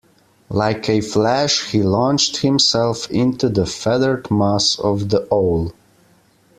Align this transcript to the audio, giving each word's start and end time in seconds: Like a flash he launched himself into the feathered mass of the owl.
Like 0.49 0.89
a 0.89 0.99
flash 0.99 1.69
he 1.69 1.83
launched 1.83 2.37
himself 2.37 3.07
into 3.11 3.49
the 3.49 3.67
feathered 3.67 4.31
mass 4.31 4.79
of 4.79 5.09
the 5.09 5.27
owl. 5.31 5.73